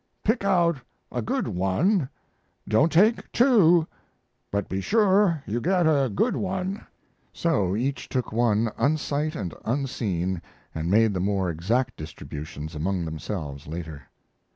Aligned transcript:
Pick 0.23 0.43
out 0.43 0.77
a 1.11 1.21
good 1.21 1.47
one. 1.47 2.09
Don't 2.67 2.91
take 2.91 3.31
two, 3.31 3.85
but 4.51 4.67
be 4.67 4.81
sure 4.81 5.43
you 5.45 5.61
get 5.61 5.85
a 5.85 6.09
good 6.09 6.35
one." 6.35 6.87
So 7.31 7.75
each 7.75 8.09
took 8.09 8.31
one 8.31 8.71
"unsight 8.79 9.35
and 9.35 9.53
unseen" 9.63 10.41
aid 10.75 10.87
made 10.87 11.13
the 11.13 11.19
more 11.19 11.51
exact 11.51 11.97
distributions 11.97 12.73
among 12.73 13.05
themselves 13.05 13.67
later. 13.67 14.01